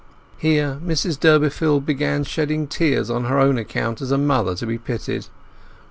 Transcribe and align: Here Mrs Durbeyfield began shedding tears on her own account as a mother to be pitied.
Here 0.39 0.79
Mrs 0.83 1.19
Durbeyfield 1.19 1.85
began 1.85 2.23
shedding 2.23 2.65
tears 2.65 3.11
on 3.11 3.25
her 3.25 3.37
own 3.39 3.59
account 3.59 4.01
as 4.01 4.09
a 4.09 4.17
mother 4.17 4.55
to 4.55 4.65
be 4.65 4.79
pitied. 4.79 5.27